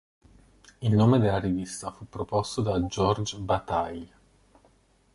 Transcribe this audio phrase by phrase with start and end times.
[0.81, 4.11] Il nome della rivista fu proposto da Georges Bataille.